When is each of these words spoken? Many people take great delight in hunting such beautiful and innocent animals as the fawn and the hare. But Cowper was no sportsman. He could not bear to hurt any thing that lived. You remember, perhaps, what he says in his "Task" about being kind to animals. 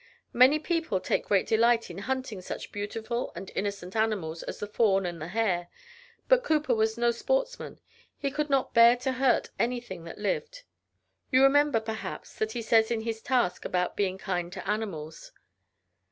Many 0.33 0.57
people 0.57 0.99
take 0.99 1.25
great 1.27 1.45
delight 1.45 1.91
in 1.91 1.99
hunting 1.99 2.41
such 2.41 2.71
beautiful 2.71 3.31
and 3.35 3.51
innocent 3.53 3.95
animals 3.95 4.41
as 4.41 4.57
the 4.59 4.65
fawn 4.65 5.05
and 5.05 5.21
the 5.21 5.27
hare. 5.27 5.67
But 6.27 6.43
Cowper 6.43 6.73
was 6.73 6.97
no 6.97 7.11
sportsman. 7.11 7.79
He 8.17 8.31
could 8.31 8.49
not 8.49 8.73
bear 8.73 8.95
to 8.97 9.11
hurt 9.11 9.51
any 9.59 9.79
thing 9.79 10.03
that 10.05 10.17
lived. 10.17 10.63
You 11.29 11.43
remember, 11.43 11.79
perhaps, 11.79 12.39
what 12.39 12.53
he 12.53 12.63
says 12.63 12.89
in 12.89 13.01
his 13.01 13.21
"Task" 13.21 13.63
about 13.63 13.95
being 13.95 14.17
kind 14.17 14.51
to 14.53 14.67
animals. 14.67 15.33